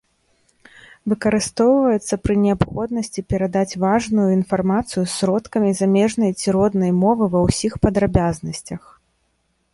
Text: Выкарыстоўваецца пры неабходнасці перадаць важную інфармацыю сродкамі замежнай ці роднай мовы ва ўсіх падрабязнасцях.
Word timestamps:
Выкарыстоўваецца 1.11 2.13
пры 2.27 2.37
неабходнасці 2.45 3.25
перадаць 3.33 3.77
важную 3.85 4.27
інфармацыю 4.39 5.03
сродкамі 5.17 5.71
замежнай 5.83 6.31
ці 6.41 6.47
роднай 6.59 6.91
мовы 7.05 7.23
ва 7.37 7.45
ўсіх 7.47 7.73
падрабязнасцях. 7.87 8.81